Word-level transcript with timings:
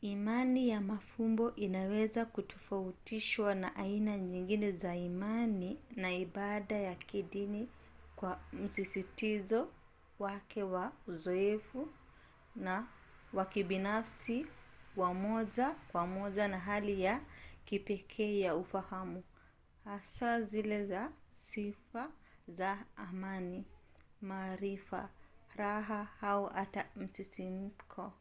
imani 0.00 0.68
ya 0.68 0.80
mafumbo 0.80 1.54
inaweza 1.56 2.24
kutofautishwa 2.26 3.54
na 3.54 3.76
aina 3.76 4.18
nyingine 4.18 4.72
za 4.72 4.96
imani 4.96 5.78
na 5.96 6.12
ibada 6.12 6.76
ya 6.76 6.94
kidini 6.94 7.68
kwa 8.16 8.40
msisitizo 8.52 9.68
wake 10.18 10.62
wa 10.62 10.92
uzoefu 11.06 11.88
wa 13.32 13.44
kibinafsi 13.46 14.46
wa 14.96 15.14
moja 15.14 15.70
kwa 15.92 16.06
moja 16.06 16.42
wa 16.48 16.58
hali 16.58 17.02
ya 17.02 17.20
kipekee 17.64 18.38
ya 18.40 18.56
ufahamu 18.56 19.22
hasa 19.84 20.42
zile 20.42 20.86
za 20.86 21.12
sifa 21.32 22.10
za 22.48 22.78
amani 22.96 23.64
maarifa 24.20 25.08
raha 25.56 26.08
au 26.20 26.46
hata 26.46 26.86
msisimko 26.96 28.12